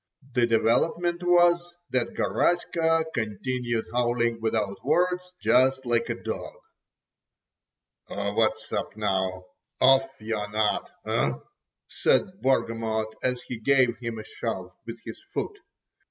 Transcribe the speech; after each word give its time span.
The 0.33 0.47
development 0.47 1.21
was 1.21 1.75
that 1.91 2.15
Garaska 2.15 3.05
continued 3.13 3.85
howling 3.93 4.41
without 4.41 4.83
words, 4.83 5.31
just 5.39 5.85
like 5.85 6.09
a 6.09 6.15
dog. 6.15 6.55
"What's 8.07 8.73
up 8.73 8.97
now? 8.97 9.45
Off 9.79 10.09
your 10.19 10.49
nut, 10.49 10.89
eh?" 11.05 11.33
said 11.87 12.41
Bargamot 12.43 13.13
as 13.21 13.43
he 13.43 13.59
gave 13.59 13.99
him 13.99 14.17
a 14.17 14.23
shove 14.23 14.71
with 14.87 14.97
his 15.05 15.21
foot. 15.35 15.59